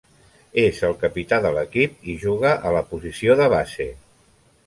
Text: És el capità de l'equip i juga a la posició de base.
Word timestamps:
És 0.61 0.79
el 0.87 0.95
capità 1.01 1.39
de 1.43 1.51
l'equip 1.57 2.09
i 2.13 2.17
juga 2.25 2.55
a 2.69 2.71
la 2.79 2.83
posició 2.95 3.39
de 3.43 3.51
base. 3.57 3.87